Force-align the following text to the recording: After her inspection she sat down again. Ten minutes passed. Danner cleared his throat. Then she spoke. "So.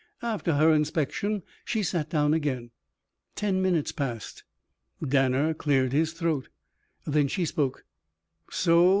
After 0.23 0.53
her 0.55 0.73
inspection 0.73 1.43
she 1.63 1.83
sat 1.83 2.09
down 2.09 2.33
again. 2.33 2.71
Ten 3.35 3.61
minutes 3.61 3.91
passed. 3.91 4.43
Danner 5.07 5.53
cleared 5.53 5.93
his 5.93 6.13
throat. 6.13 6.49
Then 7.05 7.27
she 7.27 7.45
spoke. 7.45 7.85
"So. 8.49 8.89